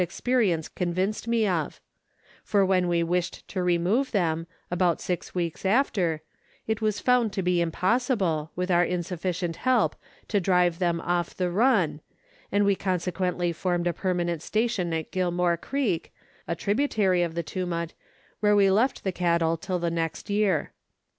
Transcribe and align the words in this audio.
experience 0.01 0.67
convinced 0.67 1.27
me 1.27 1.45
of; 1.47 1.79
for 2.43 2.65
when 2.65 2.87
we 2.87 3.03
wished 3.03 3.47
to 3.47 3.61
remove 3.61 4.11
them, 4.11 4.47
about 4.71 4.99
six 4.99 5.35
weeks 5.35 5.63
after, 5.63 6.23
it 6.65 6.81
was 6.81 6.99
found 6.99 7.31
to 7.31 7.43
be 7.43 7.61
impossible, 7.61 8.49
with 8.55 8.71
our 8.71 8.83
insufficient 8.83 9.57
help, 9.57 9.95
to 10.27 10.39
drive 10.39 10.79
them 10.79 10.99
off 11.01 11.37
the 11.37 11.51
run, 11.51 12.01
and 12.51 12.65
we 12.65 12.75
consequently 12.75 13.53
formed 13.53 13.85
a 13.85 13.93
permanent 13.93 14.41
station 14.41 14.91
at 14.91 15.11
Gilmore 15.11 15.55
Creek, 15.55 16.11
a 16.47 16.55
tributary 16.55 17.21
of 17.21 17.35
the 17.35 17.43
Tumut, 17.43 17.93
where 18.39 18.55
we 18.55 18.71
left 18.71 19.03
the 19.03 19.11
cattle 19.11 19.55
till 19.55 19.77
the 19.77 19.91
next 19.91 20.31
year. 20.31 20.71